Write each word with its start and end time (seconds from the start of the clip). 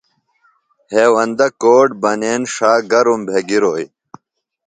ہیوندہ 0.93 1.47
کوٹ 1.61 1.89
بنین 2.01 2.41
ݜا 2.53 2.71
گرُم 2.91 3.19
بھےۡ 3.27 3.43
گِروئی 3.49 3.85